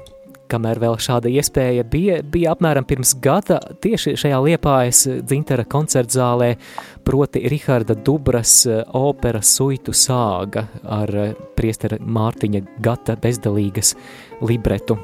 [0.51, 6.53] kamēr vēl šāda iespēja bija, bija apmēram pirms gada tieši šajā Liepājas dzintara koncertzālē,
[7.05, 13.95] proti Riharda Dubras eh, opera Suitu sāga ar eh, priestera Mārtiņa Gata bezdalīgas
[14.45, 14.97] libretu.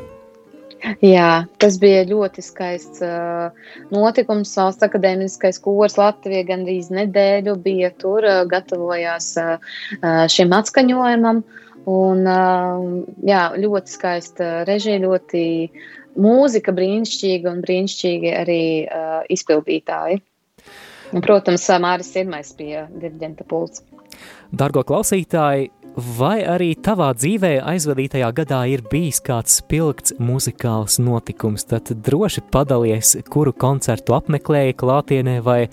[1.06, 3.52] Jā, tas bija ļoti skaists uh,
[3.94, 4.56] notikums.
[4.58, 9.76] Valsts akadēmiskais kurs Latvija gandrīz nedēļu bija tur, uh, gatavojās uh,
[10.34, 11.44] šim atskaņojumam.
[11.46, 12.28] Uh, Un,
[13.26, 15.44] jā, ļoti skaista režija, ļoti
[16.22, 20.20] mūzika brīnišķīga un brīnišķīgi arī uh, izpildītāji.
[21.12, 23.82] Un, protams, Māris Sirmais pie diriģenta pults.
[24.52, 31.90] Dargo klausītāji, Vai arī tavā dzīvē aizvadītajā gadā ir bijis kāds spilgts muzikāls notikums, tad
[32.06, 35.66] droši padalies, kuru koncertu apmeklēji klātienē vai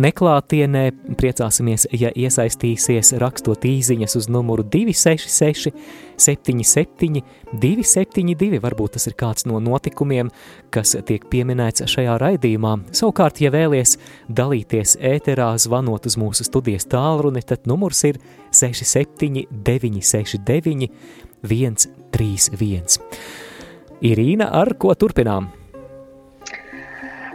[0.00, 0.86] neklātienē.
[1.20, 5.74] Priecāsimies, ja iesaistīsies rakstot īziņas uz numuru 266
[6.16, 7.20] 77
[7.62, 8.60] 272.
[8.62, 10.30] Varbūt tas ir kāds no notikumiem,
[10.74, 12.76] kas tiek pieminēts šajā raidījumā.
[12.96, 13.96] Savukārt, ja vēlies
[14.28, 18.20] dalīties ēterā, zvanot uz mūsu studijas tālruni, tad numurs ir
[18.54, 20.90] 67 969
[21.46, 22.98] 131.
[24.06, 25.48] Irīna, ar ko turpinām?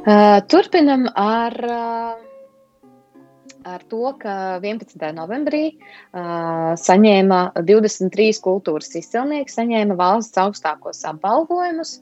[0.02, 2.31] Uh, turpinam ar, uh,
[3.66, 4.96] ar to, ka 11.
[5.18, 12.00] novembrī uh, saņēma 23 kultūras izcilnieki, saņēma valsts augstākos apbalvojumus.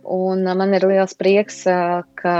[0.00, 1.58] Un man ir liels prieks,
[2.16, 2.36] ka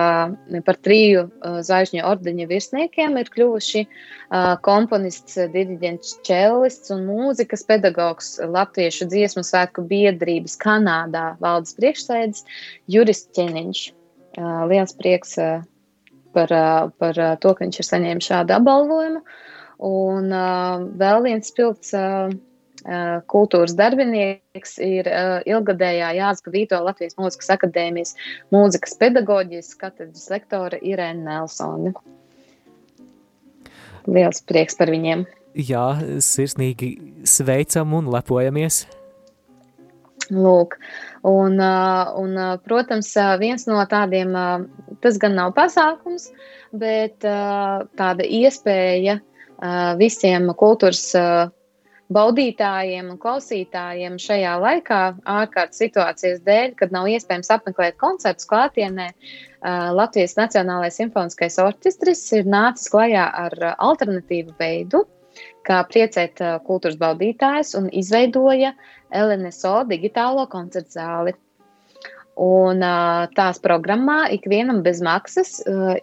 [0.64, 1.26] par triju
[1.66, 3.82] zvaigžņu ordeņa virsniekiem ir kļuvuši
[4.64, 12.46] komponists, diriģents, čelists un mūzikas pedagogs Latviešu dziesmu svētku biedrības Kanādā valdes priekšsēdis
[12.88, 13.84] Juris Ķeniņš.
[14.70, 15.36] Liels prieks
[16.36, 16.52] par,
[17.00, 19.24] par to, ka viņš ir saņēmis šādu apbalvojumu.
[19.90, 20.28] Un
[21.00, 21.94] vēl viens spilgts
[23.30, 25.08] kultūras darbinieks, ir
[25.48, 28.14] ilgadējā Jāzga Vīto Latvijas Mūzikas akadēmijas
[28.54, 31.92] mūzikas pedagoģijas katedras lektore Irēna Nelsone.
[34.08, 35.26] Liels prieks par viņiem!
[35.54, 36.94] Jā, sirsnīgi
[37.26, 38.86] sveicam un lepojamies!
[40.30, 40.76] Lūk,
[41.26, 43.10] un, un, protams,
[43.40, 44.36] viens no tādiem,
[45.02, 46.28] tas gan nav pasākums,
[46.70, 49.18] bet tāda iespēja
[49.98, 51.08] visiem kultūras
[52.10, 55.00] baudītājiem un klausītājiem šajā laikā,
[55.30, 59.10] ārkārtas situācijas dēļ, kad nav iespējams apmeklēt koncertus klātienē,
[59.94, 65.04] Latvijas Nacionālais simfoniskais orķestris ir nācis klajā ar alternatīvu veidu,
[65.70, 68.74] kā priecēt kultūras baudītājus un izveidoja
[69.14, 71.36] LNSO digitālo koncertu zāli.
[72.40, 72.80] Un
[73.36, 75.58] tās programmā ikvienam bez maksas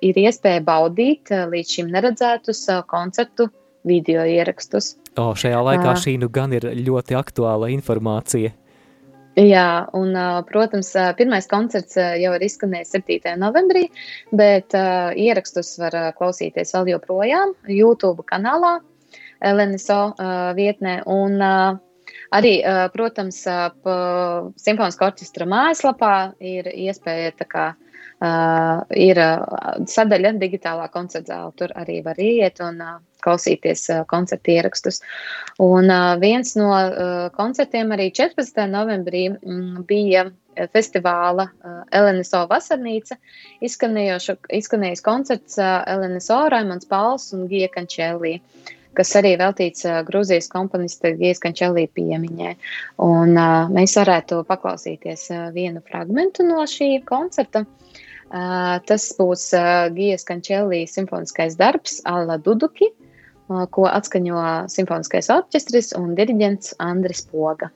[0.06, 3.48] ir iespēja baudīt līdz šim neredzētus koncertu
[3.88, 4.96] video ierakstus.
[5.18, 8.54] O, šajā laikā šī nu gan ir ļoti aktuāla informācija.
[9.38, 10.16] Jā, un,
[10.50, 13.36] protams, pirmais koncerts jau ir izskanējis 7.
[13.38, 13.84] novembrī,
[14.34, 18.80] bet uh, ierakstus var klausīties vēl joprojām YouTube kanālā,
[19.42, 21.02] LNSO uh, vietnē.
[21.14, 27.68] Un, uh, arī, uh, protams, uh, Simfoniskā orķestra mājaslapā ir iespēja tā kā
[28.18, 29.44] Uh, ir uh,
[29.86, 31.52] sadaļa digitālā koncerta zāle.
[31.54, 35.04] Tur arī var iet un uh, klausīties uh, koncertu ierakstus.
[35.62, 38.64] Un uh, viens no uh, koncertiem arī 14.
[38.74, 40.26] novembrī mm, bija
[40.74, 43.20] festivāla uh, LNSO vasarnīca,
[43.62, 48.40] izskanējis koncerts uh, LNSO Raimons Pauls un Gija Kančēlī
[48.98, 52.54] kas arī veltīts uh, Grūzijas komponista Gijas Kančēlī piemiņai.
[53.06, 57.64] Un uh, mēs varētu paklausīties uh, vienu fragmentu no šī koncerta.
[57.64, 57.86] Uh,
[58.28, 59.50] Tas būs
[59.96, 62.90] Gijas Kančēlī simfoniskais darbs Alla Duduki,
[63.48, 67.72] ko atskaņo simfoniskais orķestris un diriģents Andris Poga.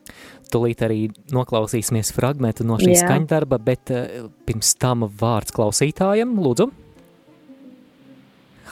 [0.52, 3.96] Tūlīt arī noklausīsimies fragmentu no šī skaņdarba, bet
[4.44, 6.68] pirms tam vārds klausītājiem, lūdzu.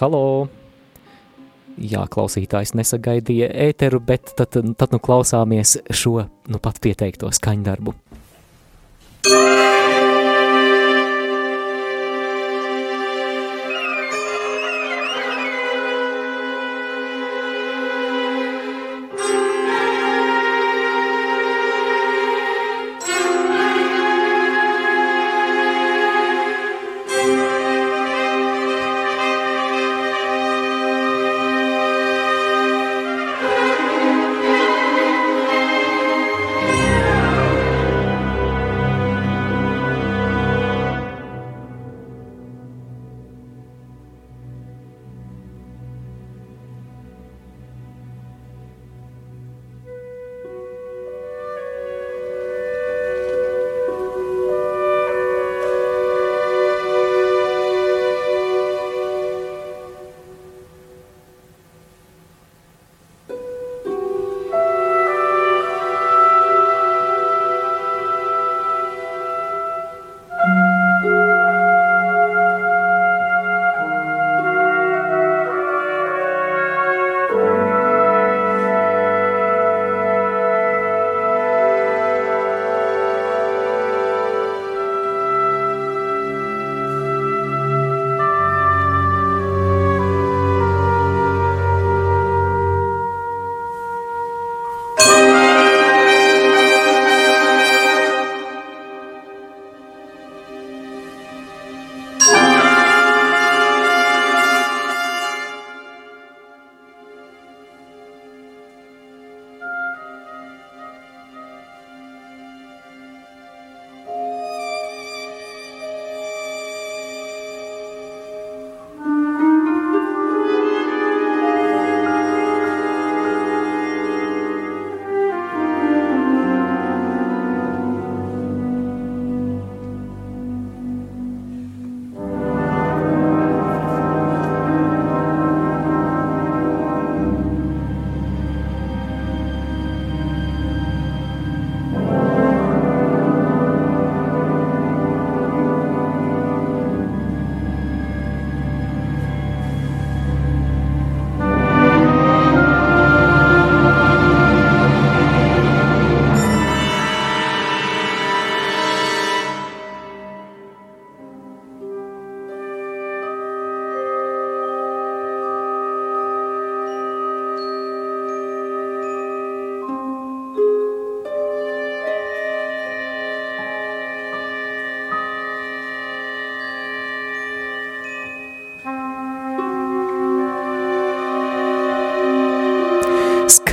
[0.01, 0.25] Halo!
[1.79, 7.95] Jā, klausītājs nesagaidīja ēteru, bet tad, tad nu klausāmies šo nu pat pieteikto skaņdarbu.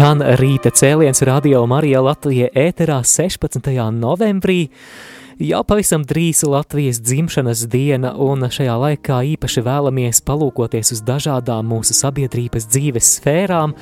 [0.07, 3.73] Skan rīta cēliens radio Marija Latvija ēterā 16.
[3.91, 4.69] novembrī.
[5.43, 11.97] Jau pavisam drīz Latvijas dzimšanas diena, un šajā laikā īpaši vēlamies palūkoties uz dažādām mūsu
[11.99, 13.75] sabiedrības dzīves sfērām,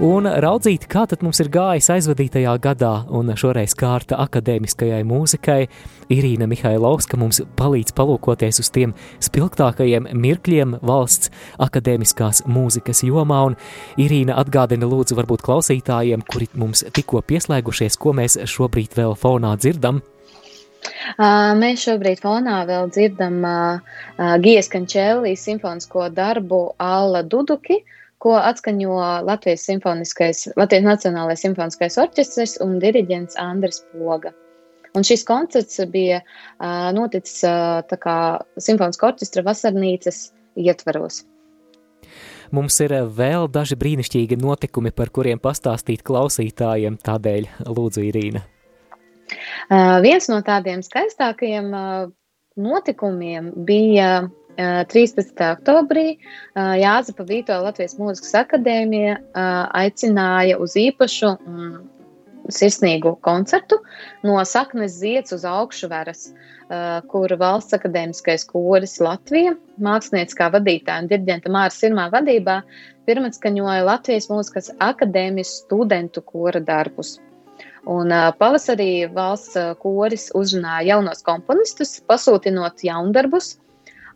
[0.00, 5.66] un raudzīt, kā tad mums ir gājis aizvadītajā gadā, un šoreiz kārta akadēmiskajai mūzikai.
[6.12, 11.32] Irīna Mihailovska mums palīdz palūkoties uz tiem spilgtākajiem mirkļiem valsts
[11.62, 13.58] akadēmiskās mūzikas jomā, un
[14.00, 20.02] Irīna atgādina lūdzu varbūt klausītājiem, kuri mums tikko pieslēgušies, ko mēs šobrīd vēl fonā dzirdam.
[21.62, 23.42] Mēs šobrīd fonā vēl dzirdam
[24.42, 29.66] Gijas Kančēlī simfonisko darbu Alla Duduki, uh, ko atskaņo Latvijas,
[30.56, 34.32] Latvijas Nacionālais simfoniskais orķestris un diriģents Andris Poga.
[34.94, 38.16] Un šis koncerts bija uh, noticis uh, kā
[38.60, 40.26] simfoniskā orķestra vasarnīcas
[40.60, 41.22] ietvaros.
[42.52, 48.42] Mums ir vēl daži brīnišķīgi notikumi, par kuriem pastāstīt klausītājiem, tādēļ lūdzu Irīna.
[49.72, 52.10] Uh, viens no tādiem skaistākajiem uh,
[52.60, 55.32] notikumiem bija 13.
[55.48, 56.18] oktobrī
[56.56, 59.16] Jāzepa Vīto Latvijas Mūzikas akadēmija
[59.72, 61.72] aicināja uz īpašu un
[62.52, 63.78] sirsnīgu koncertu
[64.26, 66.32] no saknes zieds uz augšuveras,
[67.08, 72.60] kur valsts akadēmiskais koris Latvija, mākslinieckā vadītāja un diriģenta Māra Sirmā vadībā,
[73.08, 77.18] pirmatskaņoja Latvijas Mūzikas akadēmijas studentu kora darbus.
[77.90, 83.56] Un uh, pavasarī valsts koris uzrunāja jaunos komponistus, pasūtinot jaundarbus,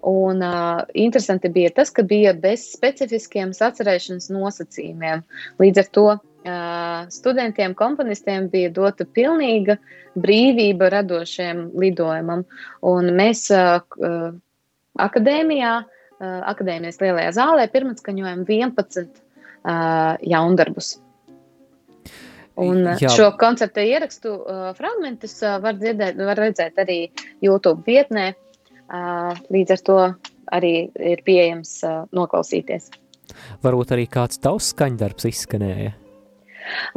[0.03, 5.23] Un uh, interesanti bija tas, ka bija bez specifiskiem sacerēšanas nosacījumiem.
[5.63, 9.79] Līdz ar to uh, studentiem, komponistiem bija dota pilnīga
[10.17, 12.45] brīvība radošiem lidojumam.
[12.87, 13.81] Un mēs uh,
[15.09, 20.97] akadēmijā, uh, akadēmijas lielajā zālē pirmatskaņojam 11 uh, jaundarbus.
[22.57, 23.11] Un Jā.
[23.13, 24.31] šo koncerta ierakstu
[24.79, 27.03] fragmentus var, dzirdēt, var redzēt arī
[27.45, 28.31] YouTube vietnē.
[28.87, 29.99] Līdz ar to
[30.55, 31.81] arī ir pieejams
[32.15, 32.91] noklausīties.
[33.65, 35.95] Varbūt arī kāds tavs skaņdarbs izskanēja.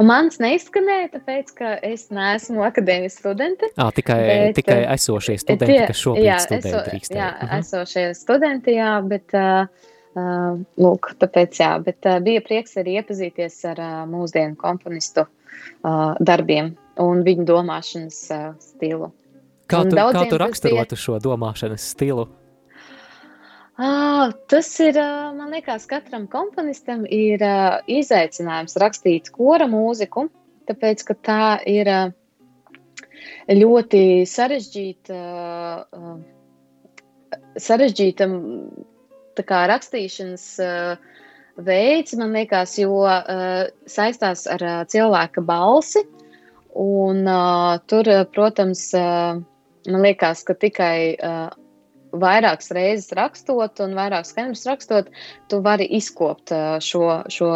[0.02, 3.68] Mans neizskanēja, tāpēc, ka es neesmu akadēmijas studente.
[3.76, 7.20] À, tikai, bet, tikai esošie studenti, tie, kas šobrīd jā, studē eso, drīkstēja.
[7.20, 7.52] Jā, uh mhm.
[7.52, 7.60] -huh.
[7.66, 13.82] esošie studenti, jā, bet, uh, lūk, tāpēc, jā, bet uh, bija prieks arī iepazīties ar
[13.84, 19.12] uh, mūsdienu komponistu uh, darbiem un viņu domāšanas uh, stilu.
[19.70, 21.02] Kā tu, kā tu raksturotu bija...
[21.04, 22.26] šo domāšanas stilu?
[23.80, 24.98] Ah, tas ir,
[25.38, 27.40] man liekas, katram komponistam ir
[27.88, 30.26] izaicinājums rakstīt kora mūziku,
[30.68, 31.88] tāpēc, ka tā ir
[33.56, 35.20] ļoti sarežģīta,
[37.56, 38.28] sarežģīta
[39.48, 40.44] kā rakstīšanas
[41.64, 43.00] veids, man liekas, jo
[43.88, 46.04] saistās ar cilvēka balsi,
[46.76, 47.24] un
[47.88, 48.90] tur, protams,
[49.88, 51.48] man liekas, ka tikai uh,
[52.12, 55.10] vairākas reizes rakstot un vairākas skaņas rakstot,
[55.48, 57.50] tu vari izkopt uh, šo, šo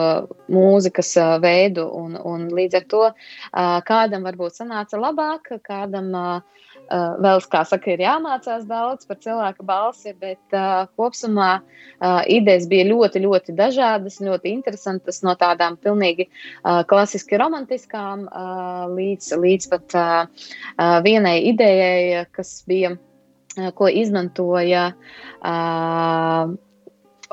[0.53, 1.87] mūzikas uh, veidu.
[1.99, 7.62] Un, un līdz ar to uh, kādam varbūt sanāca labāk, kādam uh, Uh, vēl, kā
[7.64, 13.55] saka, ir jāmācās daudz par cilvēka balsi, bet uh, kopumā uh, idejas bija ļoti, ļoti
[13.57, 20.45] dažādas, ļoti interesantas, no tādām pilnīgi uh, klasiski romantiskām uh, līdz, līdz pat uh,
[20.76, 26.55] uh, vienai idejai, kas bija, uh, ko izmantoja uh,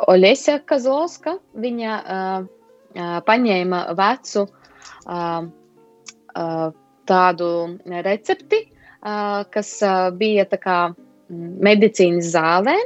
[0.07, 1.35] Oļesja Kazlovska.
[1.59, 2.49] Viņa uh,
[2.95, 6.67] uh, paņēma vecu uh, uh,
[7.11, 7.49] tādu
[8.07, 8.61] recepti,
[9.01, 9.75] kas
[10.17, 10.79] bija kā
[11.67, 12.77] medicīnas zālē.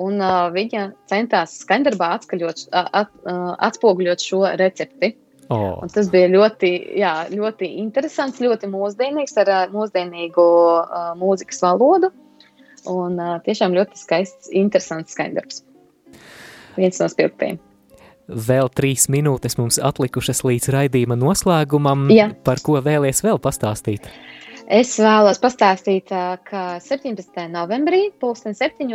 [0.00, 0.22] Un
[0.54, 3.10] viņa centās skandarbā atskaļot, at,
[3.68, 5.12] atspoguļot šo recepti.
[5.50, 5.80] Oh.
[5.82, 6.68] Un tas bija ļoti,
[7.00, 12.12] jā, ļoti interesants, ļoti mūsdienīgs, ar mūsdienīgu uh, mūzikas valodu.
[12.88, 15.64] Un uh, tiešām ļoti skaists, interesants skandarbs.
[16.78, 17.58] Viens no spilgtajiem.
[18.30, 22.06] Vēl trīs minūtes mums atlikušas līdz raidījuma noslēgumam.
[22.14, 22.30] Jā.
[22.46, 24.06] Par ko vēlies vēl pastāstīt?
[24.70, 26.12] Es vēlos pastāstīt,
[26.46, 27.48] ka 17.
[27.50, 28.92] novembrī, 2007.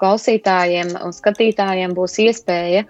[0.00, 2.86] klausītājiem un skatītājiem būs iespēja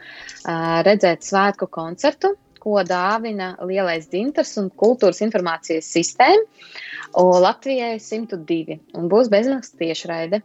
[0.87, 6.47] redzēt svētku koncertu, ko dāvina Lielais dzintars un kultūras informācijas sistēma
[7.43, 8.79] Latvijai 102.
[8.95, 10.41] Un būs bezmaksas tiešraide.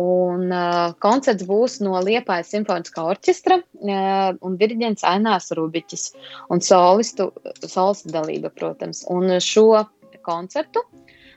[0.00, 6.10] Un, uh, koncerts būs no Liepājas simfoniskā orķestra uh, un diriģents Ainās Rubiķis
[6.50, 7.30] un solistu,
[7.62, 9.04] solistu dalība, protams.
[9.12, 9.84] Un šo
[10.26, 10.84] koncertu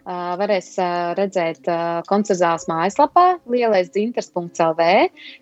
[0.03, 0.73] varēs
[1.15, 1.67] redzēt
[2.09, 4.89] koncertzāles mājaslapā lielais dzintars.lv,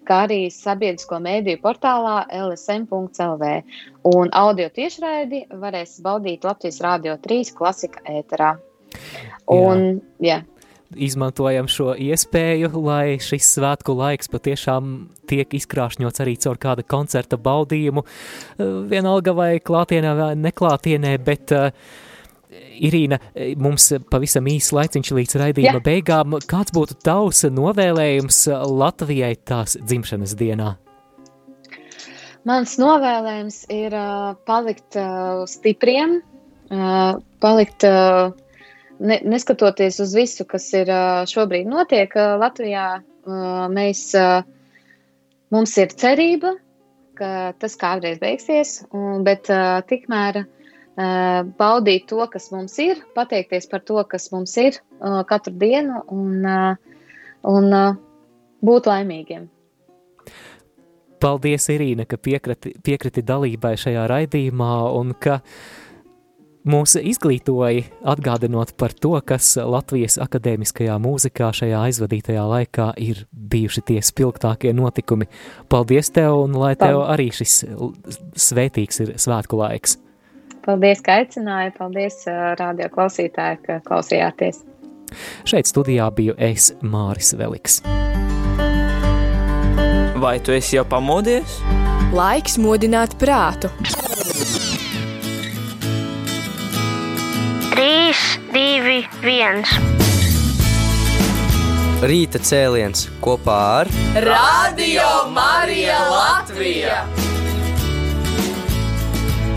[0.05, 3.51] kā arī sabiedrisko mēdīju portālā lsm.lv.
[4.11, 8.55] Un audio tiešraidi varēs baudīt Latvijas Rādio 3 klasika ēterā.
[9.49, 10.41] Un, jā.
[10.41, 10.41] jā
[10.91, 14.91] izmantojam šo iespēju, lai šis svētku laiks patiešām
[15.29, 18.03] tiek izkrāšņots arī caur kāda koncerta baudījumu,
[18.91, 21.71] vienalga vai klātienē vai neklātienē, bet uh,
[22.52, 23.18] Irīna,
[23.62, 25.84] mums pavisam īsts laiciņš līdz raidījuma ja.
[25.86, 26.36] beigām.
[26.52, 30.74] Kāds būtu tavs novēlējums Latvijai tās dzimšanas dienā?
[32.49, 36.18] Mans novēlējums ir uh, palikt uh, stipriem,
[36.74, 38.34] uh, palikt, uh,
[38.99, 44.41] ne, neskatoties uz visu, kas ir uh, šobrīd notiek uh, Latvijā, uh, mēs, uh,
[45.54, 46.56] mums ir cerība,
[47.22, 50.49] ka tas kādreiz beigsies, un, bet uh, tikmēr uh,
[51.58, 56.45] baudīt to, kas mums ir, pateikties par to, kas mums ir eh, katru dienu un,
[56.45, 56.76] eh,
[57.47, 57.70] un
[58.62, 59.49] būt laimīgiem.
[61.22, 65.38] Paldies, Irīna, ka piekriti, piekriti dalībai šajā raidījumā un ka
[66.66, 73.99] mūs izglītoja atgādinot par to, kas Latvijas akadēmiskajā mūzikā šajā aizvadītajā laikā ir bijuši tie
[74.06, 75.30] spilgtākie notikumi.
[75.70, 77.62] Paldies tev un lai tev arī šis
[78.49, 79.99] svētīgs ir svētku laiks!
[80.66, 81.72] Paldies, ka aicināja.
[81.78, 82.22] Paldies,
[82.59, 84.62] radio klausītāji, ka klausījāties.
[85.47, 87.82] Šeit studijā biju es, Māris Veliks.
[90.22, 91.57] Vai tu esi jau pamodies?
[92.14, 93.72] Laiks modināt prātu.
[97.74, 98.14] 3,
[98.53, 99.66] 2, 1.
[102.01, 103.91] Rīta cēliens kopā ar
[104.26, 107.30] Radio Mariju Latviju!